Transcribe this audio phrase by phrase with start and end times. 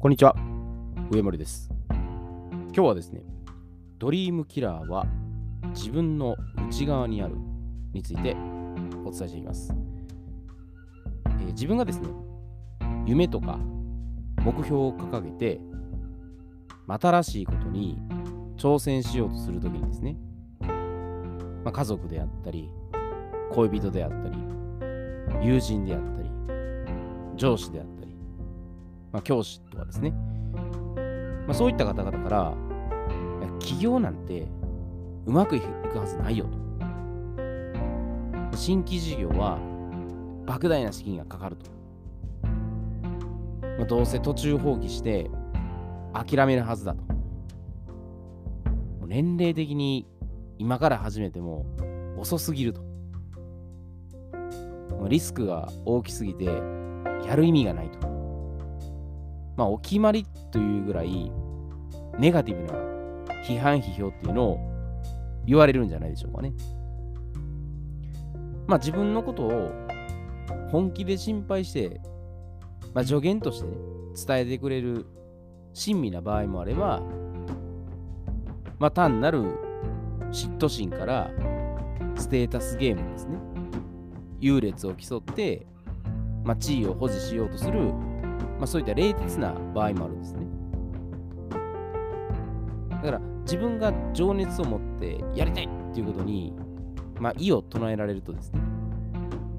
[0.00, 0.36] こんにちは、
[1.10, 1.72] 上森です。
[1.90, 3.20] 今日はですね、
[3.98, 5.08] ドリームキラーは
[5.70, 6.36] 自分の
[6.68, 7.34] 内側にある
[7.92, 8.36] について
[9.04, 9.74] お伝えしていきます。
[11.26, 12.10] えー自分がですね、
[13.06, 13.58] 夢とか
[14.44, 15.60] 目標を掲げて、
[16.86, 17.98] 新しいことに
[18.56, 20.16] 挑戦しようとするときにですね、
[21.64, 22.70] まあ、家族であったり、
[23.50, 24.38] 恋人であったり、
[25.42, 26.30] 友人であったり、
[27.34, 28.07] 上司であったり、
[29.12, 30.10] まあ、教師とかですね、
[31.46, 32.54] まあ、そういった方々から、
[33.40, 34.46] いや起業なんて
[35.26, 36.58] うまくいくはずないよと。
[38.56, 39.58] 新規事業は
[40.46, 41.70] 莫大な資金がかかると。
[43.78, 45.30] まあ、どうせ途中放棄して
[46.12, 47.04] 諦めるはずだと。
[49.06, 50.06] 年齢的に
[50.58, 51.64] 今から始めても
[52.18, 52.82] 遅すぎると。
[55.08, 56.46] リスクが大きすぎて
[57.26, 58.07] やる意味がないと。
[59.58, 61.32] まあ、お決まりというぐらい、
[62.16, 62.78] ネガティブな
[63.44, 64.58] 批判、批評っていうのを
[65.44, 66.52] 言われるんじゃないでしょうかね。
[68.68, 69.72] まあ、自分のことを
[70.70, 72.00] 本気で心配して、
[72.94, 73.76] まあ、助言としてね、
[74.26, 75.06] 伝えてくれる
[75.74, 77.02] 親身な場合もあれば、
[78.78, 79.42] まあ、単なる
[80.30, 81.32] 嫉妬心から
[82.14, 83.38] ステータスゲームですね。
[84.38, 85.66] 優劣を競って、
[86.44, 87.92] まあ、地位を保持しようとする
[88.58, 90.46] まあ、そういった冷徹な場合もあるんですね。
[92.90, 96.52] だから自分が情熱を持ってやりたいっていうことに、
[97.18, 98.60] まあ、意を唱えられるとですね、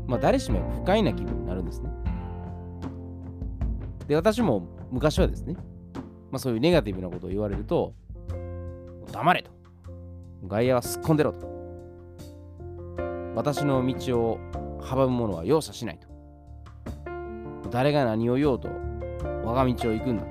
[0.06, 1.90] まあ、誰しも不快な気分になるんですね。
[4.08, 5.56] で、私も昔はですね、
[6.32, 7.94] まあ、そういうネガティブなことを言われると、
[9.12, 9.52] 黙れと。
[10.48, 11.48] 外野はすっ込んでろと。
[13.36, 14.40] 私の道を
[14.82, 16.08] 阻む者は容赦しないと。
[17.70, 18.89] 誰が何を言おうと
[19.50, 20.30] 我が道を行くんだと。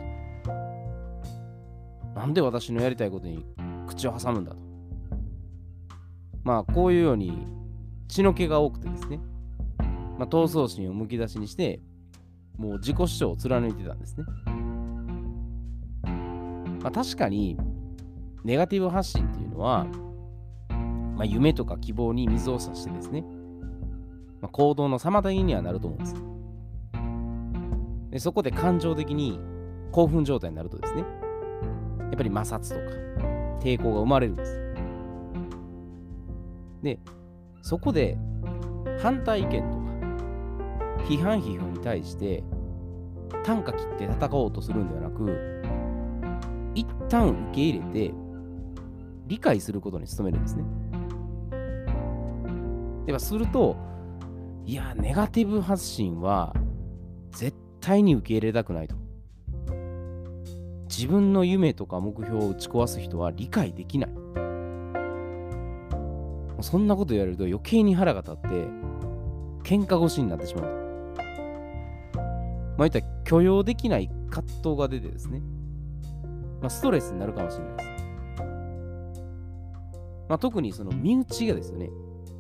[2.15, 3.45] なんで私のやりたいことに
[3.89, 4.59] 口を挟むんだと。
[6.45, 7.45] まあこういうように
[8.07, 9.19] 血の気が多くてですね、
[10.19, 11.81] まあ、闘争心をむき出しにして、
[12.57, 14.25] もう自己主張を貫いてたんですね。
[16.81, 17.59] まあ、確かに
[18.45, 19.85] ネガティブ発信っていうのは、
[21.17, 23.23] まあ、夢とか希望に水を差してですね、
[24.41, 26.38] まあ、行動の妨げにはなると思うんです。
[28.19, 29.39] でそこで感情的に
[29.93, 31.07] 興奮状態になるとですね、や
[32.09, 32.97] っぱり摩擦とか
[33.61, 34.61] 抵抗が生まれるんです。
[36.83, 36.99] で、
[37.63, 38.19] そこで
[39.01, 39.85] 反対意見とか
[41.05, 42.43] 批判批評に対して
[43.45, 45.63] 短歌切って戦おうとするんではなく、
[46.75, 48.15] 一旦受け入れて
[49.29, 50.65] 理解することに努めるんですね。
[53.07, 53.77] ではすると、
[54.65, 56.53] いや、ネガティブ発信は
[57.31, 57.57] 絶
[57.89, 58.97] 対に受け入れたくないと。
[60.91, 64.11] 自分の夢とか目標を打ち壊す人は理解できない。
[66.61, 68.49] そんなこと言われると余計に腹が立って
[69.63, 70.69] 喧嘩腰になってしまうと。
[72.77, 75.41] まあ、いったら許容できない葛藤が出てですね、
[76.61, 77.89] まあ、ストレスになるかもしれないです。
[80.29, 81.89] まあ、特にその身内がですよね、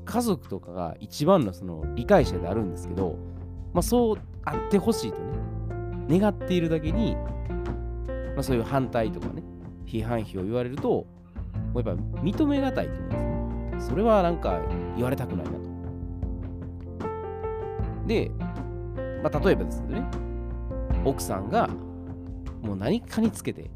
[0.05, 3.17] 家族とかが一番のその理解者であるんですけど、
[3.73, 4.19] まあ、そう
[4.53, 5.19] あってほしいと
[6.09, 7.17] ね、願っているだけに、
[8.35, 9.43] まあ、そういう反対とかね、
[9.87, 11.07] 批判批を言われると、も
[11.75, 13.91] うやっぱ認めがたいと思うんですね。
[13.91, 14.61] それはなんか
[14.97, 15.59] 言われたくないなと。
[18.07, 18.31] で、
[19.23, 20.03] まあ、例えばですね、
[21.05, 21.69] 奥さんが
[22.63, 23.71] もう何かにつけて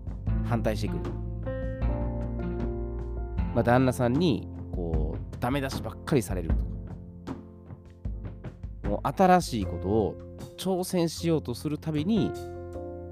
[0.44, 1.00] 反対してくる。
[3.55, 6.62] まあ、旦那さんにこうダメ出しばっかりされるとか。
[8.88, 10.16] もう新しいことを
[10.57, 12.31] 挑戦しようとするたびに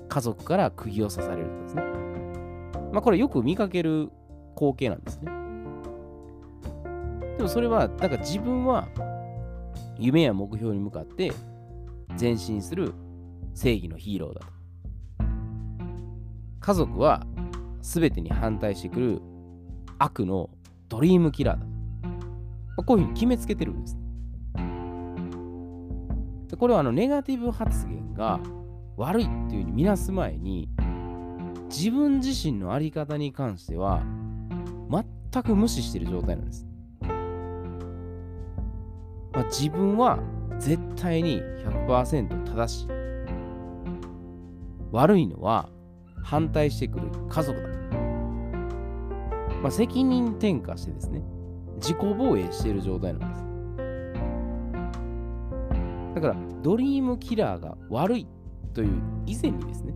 [0.09, 1.83] 家族から釘を刺されるとかですね。
[2.93, 4.11] まあこれよく見かける
[4.57, 5.33] 光景なんですね。
[7.37, 8.89] でもそれは、なんか自分は
[9.99, 11.33] 夢や目標に向かって
[12.21, 12.93] 前進する
[13.55, 14.47] 正義のヒーローだと。
[16.61, 17.25] 家族は
[17.81, 19.23] 全てに反対してくる
[19.99, 20.51] 悪の
[20.89, 21.71] ドリームキラーだと。
[22.77, 23.97] まこういうふうに決めつけてるんです。
[26.51, 28.41] でこれはあのネガティブ発言が
[28.97, 30.69] 悪いっていうふうに見なす前に
[31.69, 34.03] 自分自身の在り方に関しては
[35.33, 36.67] 全く無視している状態なんです。
[39.33, 40.19] まあ、自分は
[40.59, 41.41] 絶対に
[41.87, 42.89] 100%正しい。
[44.91, 45.69] 悪いのは
[46.23, 47.69] 反対してくる家族だ。
[49.63, 51.23] まあ、責任転嫁してですね、
[51.77, 53.50] 自己防衛している状態なんです。
[56.15, 58.27] だから、ドリームキラーが悪い
[58.75, 59.95] という以前にですね、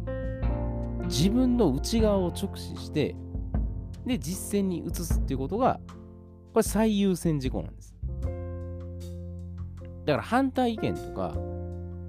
[1.06, 3.14] 自分の内側を直視して
[4.06, 5.80] で実践に移すっていうことが
[6.52, 7.94] これ最優先事項なんです。
[10.04, 11.34] だから反対意見とか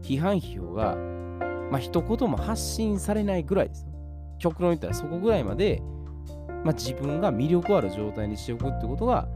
[0.02, 0.96] 批判批評が
[1.72, 3.92] まあ一言も発信されないぐらいですよ。
[4.40, 5.82] 極論言ったらそこぐらいまで、
[6.64, 9.28] まあ、自分が魅力ある状態にしておくってことが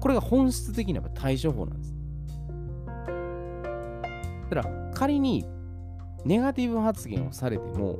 [0.00, 1.93] これが本質的な対処法なんです。
[4.50, 5.46] だから仮に
[6.24, 7.98] ネガティブ発言をされても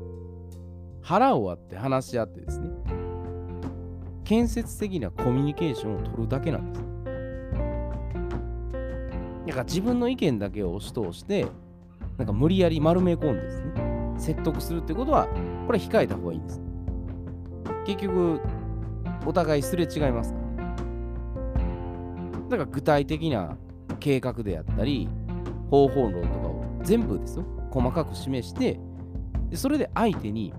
[1.03, 2.71] 腹を割って話し合ってですね
[4.25, 6.85] 建設的なコミュニケーションを取るだけなんです。
[9.47, 11.47] だから自分の意見だけを押し通して
[12.17, 15.29] なんか無理やり丸め込んでですね説得するってことは
[15.67, 16.63] これ控えた方がいいんです。
[17.87, 18.41] 結局
[19.27, 20.55] お互いすれ違いますからね。
[22.49, 23.59] だから具体的な
[24.01, 25.09] 計画であったり
[25.75, 27.45] 方法論とかを全部ですよ。
[27.73, 28.79] 細かく示して
[29.51, 30.55] でそれで相手に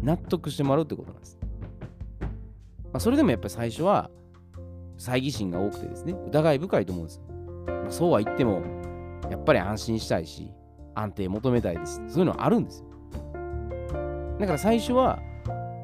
[0.00, 1.38] 納得してもらうってことなんです、
[2.20, 2.28] ま
[2.94, 4.08] あ、それでもやっぱり最初は
[4.96, 7.16] 猜疑心が多くてですね疑い深いと思うんです。
[7.16, 7.22] よ、
[7.66, 8.62] まあ、そうは言っても
[9.28, 10.52] やっぱり安心したいし
[10.94, 12.00] 安定求めたいです。
[12.08, 12.86] そういうのはあるんですよ。
[14.38, 15.18] だから最初は、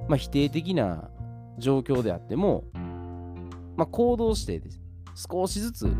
[0.09, 1.11] まあ、否定的な
[1.59, 2.65] 状況であっても、
[3.77, 4.81] まあ、行動してです。
[5.29, 5.93] 少しずつ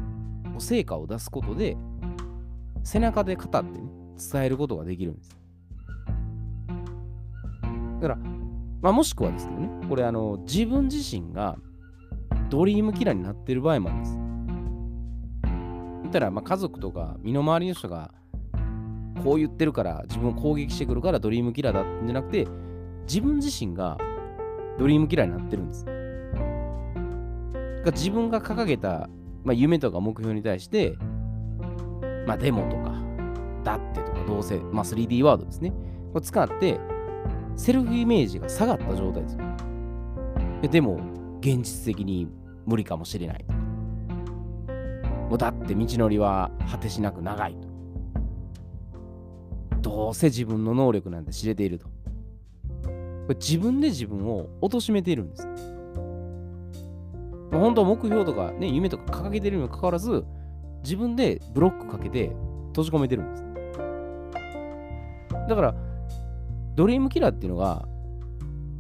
[0.59, 1.77] 成果を出すことで
[2.87, 3.91] 背中で語ってね
[4.33, 5.37] 伝えることができるんです。
[8.01, 8.17] だから、
[8.81, 11.57] まあ、もしくはですけどね、これあの自分自身が
[12.49, 14.17] ドリームキラーになってる場合もあるんです。
[16.03, 18.13] 言ったら、まあ、家族とか身の回りの人が
[19.25, 22.47] こう言ってるから自分を攻撃してくるからドリームキラーだってんじゃなくて
[23.09, 23.99] 自分自身が
[24.79, 25.85] ドリームキラーになってるんです。
[27.87, 29.09] 自分が掲げた、
[29.43, 30.97] まあ、夢とか目標に対して
[32.27, 32.93] まあ、デモとか、
[33.65, 35.71] だってとか、どうせ、まあ、3D ワードですね。
[36.13, 36.81] これ使って、
[37.57, 39.43] セルフイメージが下がった状態ですよ。
[40.71, 40.99] でも、
[41.41, 42.29] 現実的に
[42.67, 43.59] 無理かもしれないとか。
[45.29, 47.69] もうだって道のりは果てしなく長いと。
[49.81, 51.87] どうせ自分の能力なんて知れていると。
[51.87, 51.91] こ
[53.31, 55.49] れ自分で自分を貶めているんです。
[57.53, 60.25] 本当は目標とかね、夢とか掲げているにもかかわらず、
[60.87, 62.31] 自分でブロックかけて
[62.69, 63.45] 閉じ込めてるんです。
[65.49, 65.75] だから、
[66.77, 67.89] ドリームキラーっていうのが、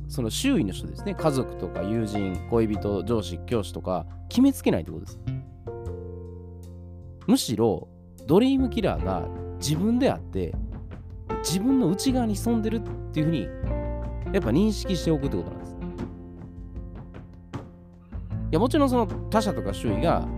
[0.06, 5.18] その周囲の人ですね、家族とか友人、恋人、上司、教師とか、決めつけないってことです。
[7.26, 7.88] むしろ、
[8.28, 9.26] ドリームキラーが
[9.58, 10.54] 自分であって、
[11.38, 12.80] 自分の内側に潜んでるっ
[13.12, 13.48] ていうふうに、
[14.32, 15.72] やっぱ認識しておくってことなんです。
[15.72, 15.76] い
[18.52, 20.28] や、もちろんその他者とか周囲が、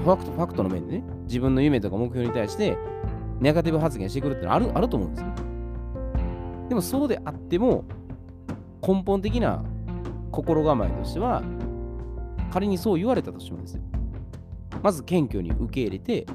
[0.00, 2.76] ファクト、ファクトの面でね、自分の夢とか目標に対して、
[3.40, 5.28] ネガティブ発言してくるってのはあるあると思うんですよ。
[6.68, 7.84] でもそうであっても、
[8.86, 9.64] 根本的な
[10.30, 11.42] 心構えとしては、
[12.52, 13.82] 仮にそう言われたとしてもですよ。
[14.82, 16.26] まず謙虚に受け入れて、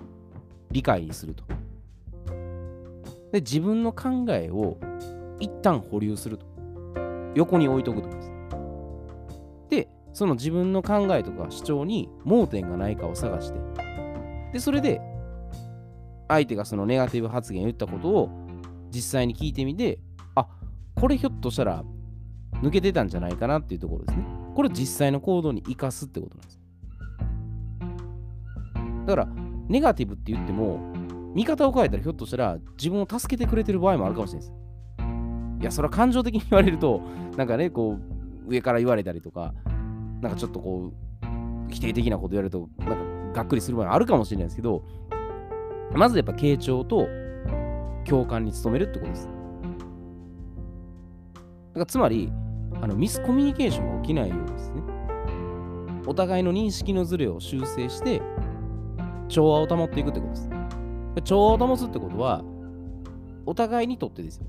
[0.72, 1.44] 理解にすると。
[3.32, 4.78] で、自分の考えを
[5.40, 6.46] 一旦保留すると。
[7.36, 8.29] 横に置いとくとです。
[10.20, 13.60] その自分の考えとか主張に盲点がないかを探して、
[14.52, 15.00] で、それで、
[16.28, 18.30] 相手がそのネガティブ発言を言ったことを
[18.92, 19.98] 実際に聞いてみて、
[20.36, 20.46] あ、
[20.94, 21.86] これひょっとしたら
[22.56, 24.26] 抜けてたんじゃないかなっていうところですね。
[24.56, 26.60] これ実際の行動に生かすってことなんです。
[29.08, 29.28] だから、
[29.70, 30.82] ネガティブって言っても、
[31.34, 34.60] 見方を変えたらひょっとしたら自分を助けてくれてる場合もあるかもしれないです。
[35.62, 37.04] いや、それは感情的に言われると、
[37.38, 37.98] なんかね、こ
[38.46, 39.54] う、上から言われたりとか、
[40.22, 44.84] なんかちょっとこう、否定的なこと言われると、なんかがっくりする場合あるかもしれないですけど、
[45.94, 47.08] まずやっぱ傾聴と
[48.06, 49.28] 共感に努めるってことです。
[49.28, 49.32] だ
[51.74, 52.32] からつまり、
[52.82, 54.82] あのミスコミュニケーションが起きないようですね。
[56.06, 58.22] お互いの認識のズレを修正して、
[59.28, 60.50] 調和を保っていくってことです。
[61.24, 62.44] 調和を保つってことは、
[63.46, 64.46] お互いにとってですよ。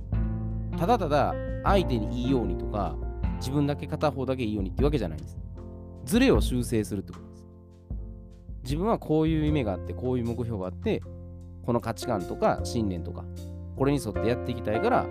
[0.78, 1.34] ただただ
[1.64, 2.96] 相手にいいようにとか、
[3.38, 5.38] 自分だけ片方だけいいようにっていうわけじゃないんです。
[6.04, 7.44] ズレを修正するってことです。
[8.64, 11.02] 自分はこういう夢があって、こういう目標があって、
[11.64, 13.24] この価値観とか信念とか、
[13.76, 15.06] これに沿ってやっていきたいから、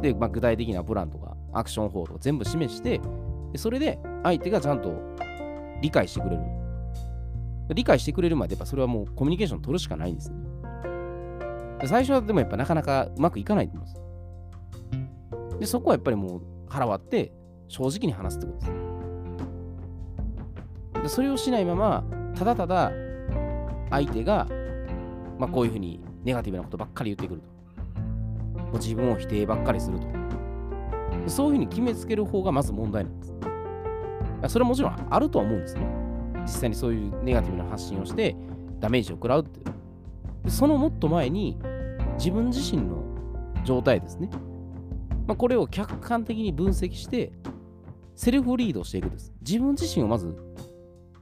[0.00, 3.00] で、まあ、具体的なプランとか、アクション法とか全部示して、
[3.56, 4.94] それで相手がちゃんと
[5.80, 6.42] 理解してくれる。
[7.74, 10.36] 理解してくれるまで、やっぱそれはもうコミュニケーション取るしかないんですね。
[11.84, 15.60] 最初はでもやっぱなかなかうまくいかないと思うんです。
[15.60, 17.32] で、そこはやっぱりもう腹割って
[17.68, 18.91] 正直に話すってことです。
[21.02, 22.04] でそれをしないまま、
[22.34, 22.92] ただただ
[23.90, 24.46] 相手が、
[25.38, 28.00] まあ、こういうふうにネガティブなことばっかり言ってくると。
[28.62, 30.06] もう自分を否定ばっかりすると。
[31.26, 33.34] そういうふうに決めつける方がまず問題なんです。
[34.48, 35.86] それはもちろんあるとは思うんですね。
[36.42, 38.34] 実際にそういうネガティブな発信をして
[38.80, 39.60] ダメージを食らうって。
[40.48, 41.58] そのもっと前に
[42.18, 43.02] 自分自身の
[43.64, 44.30] 状態ですね。
[45.26, 47.32] まあ、これを客観的に分析して
[48.16, 49.32] セルフリードしていくです。
[49.40, 50.36] 自分自身をまず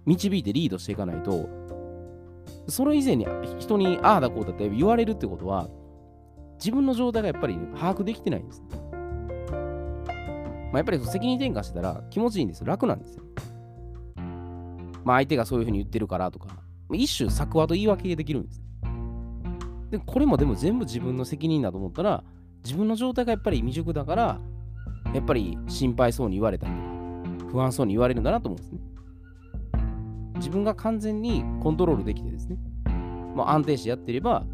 [0.07, 1.49] 導いてリードしていかないと、
[2.69, 3.27] それ以前に
[3.59, 5.69] 人にああだこうだって言われるってことは、
[6.59, 8.63] 自分の状態がやっぱり把握できてないんです。
[10.73, 12.67] まあ、やっぱり責任転嫁してたら気持ちいいんですよ。
[12.67, 13.25] 楽なんですよ。
[15.05, 16.49] まあ、相手がそういうふうに言ってるからとか、
[16.93, 18.63] 一種作話と言い訳できるんです。
[19.91, 22.23] で、これもでも全部自分の責任だと思ったら、
[22.65, 24.41] 自分の状態がやっぱり未熟だから、
[25.15, 26.73] やっぱり心配そうに言われたり、
[27.51, 28.90] 不安そうに言われるんだなと思うんですね。
[30.41, 32.57] 自分が完全にコントロールできてですね、
[33.37, 34.45] まあ、安定してやっていれば、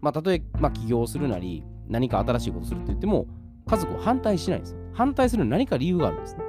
[0.00, 3.26] まあ、たとえ、まあ、起業するなり、何か新しいことするって言っても、
[3.66, 4.78] 家族を反対しないんですよ。
[4.92, 6.44] 反対するに何か理由があるんですね。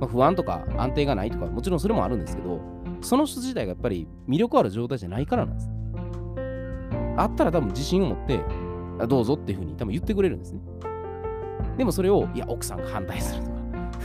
[0.00, 2.60] まあ、不安とか安定がないとか、もちろんそれもあるんですけど、
[3.00, 5.70] その人自体がやっぱり魅力ある状態じゃないからなんです。
[7.16, 8.40] あったら多分自信を持って、
[9.06, 10.60] どうぞっていうふうに多分言ってくれるんですね。
[11.76, 13.56] でもそれを、いや、奥さんが反対するとか、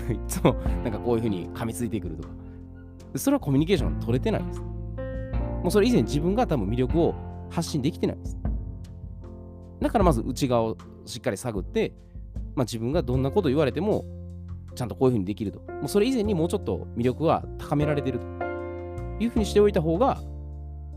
[0.14, 0.54] いつも
[0.84, 2.30] なんかこういうふうに噛みついてくるとか、
[3.18, 4.62] それはコミュニケーション取れてないんです。
[4.62, 7.16] もうそれ以前自分が多分魅力を
[7.50, 8.38] 発信できてないです。
[9.82, 11.94] だからまず内側をしっかり探って、
[12.56, 14.06] まあ、自分がどんなこと言われても、
[14.76, 15.60] ちゃんとこういうふうにできると。
[15.60, 18.26] もうそれ以前にもうちょっと魅力は高められてると
[19.24, 20.20] いうふうにしておいた方が、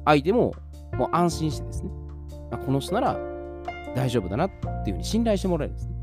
[0.05, 0.55] 相手も
[0.97, 1.91] もう安心してですね、
[2.51, 3.19] あこの人なら
[3.95, 4.51] 大丈夫だなっ
[4.85, 5.95] ていうふうに信頼してもらえるんですね。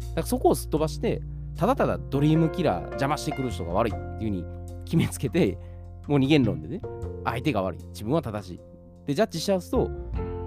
[0.00, 1.22] だからそこをすっ飛ばして、
[1.56, 4.44] ただただドリームキラー邪魔してくる人が悪いっていうふうに
[4.84, 5.58] 決めつけて、
[6.06, 6.80] もう二元論でね、
[7.24, 8.60] 相手が悪い、自分は正しい。
[9.06, 9.90] で、ジャッジしちゃうと、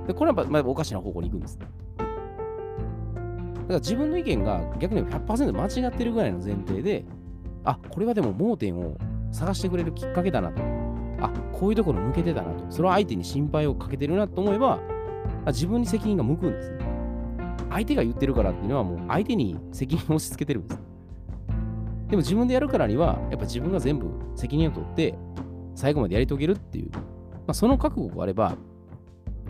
[0.08, 1.58] でこれはまあおかしな方向に行くんです。
[1.58, 1.74] だか
[3.68, 7.06] ら自分の意見が逆に100%間違ってるぐらいの前提で、
[7.66, 8.98] あ、これはでも盲点を
[9.32, 10.62] 探してくれるきっかけだなと。
[11.20, 12.64] あ、こういうところ向けてたなと。
[12.70, 14.80] それは相手に心配をかけてるなと思えば、
[15.48, 16.78] 自分に責任が向くんですね。
[17.70, 20.87] 相手が言ってるからっていうのはもう相手に責任を押し付けてるんです。
[22.10, 25.18] でも自分でやるからには、やっぱ自分が全部責任を取って、
[25.76, 27.02] 最後までやり遂げるっていう、ま
[27.50, 28.56] あ、その覚悟があれば、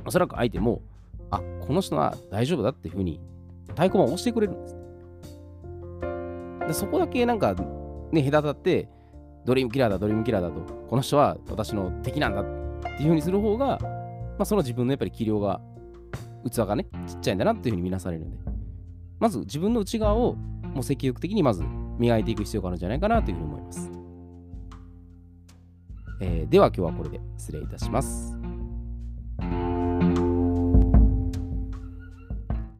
[0.05, 0.81] おそらく相手も、
[1.29, 3.19] あ、この人は大丈夫だっていうふうに
[3.69, 4.77] 太鼓判を押してくれるんです。
[6.67, 7.55] でそこだけなんか
[8.11, 8.89] ね、隔たって、
[9.45, 12.45] ドリームキラーだ、ドリームキラーだと、この人は私の敵なんだっ
[12.97, 15.61] ていうふうにする方が、まあ、その自分のやっぱり器量が、
[16.49, 18.37] 器がね、ちっちゃいんだなっていうふうに見なされるので、
[19.19, 20.35] まず自分の内側を
[20.73, 21.63] もう積極的にまず
[21.97, 23.91] 磨いていく必要があるんじゃないかなというふうに思います。
[26.19, 28.37] えー、では今日はこれで失礼いたします。